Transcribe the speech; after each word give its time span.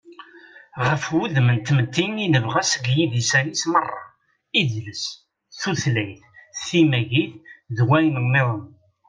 Ɣef 0.87 1.03
wudem 1.15 1.47
n 1.57 1.59
tmetti 1.59 2.05
i 2.25 2.27
nebɣa 2.27 2.61
seg 2.71 2.83
yidisan-is 2.95 3.63
meṛṛa: 3.71 4.01
idles, 4.61 5.03
tutlayt, 5.59 6.21
timagit, 6.65 7.33
d 7.75 7.77
wayen-nniḍen. 7.87 8.65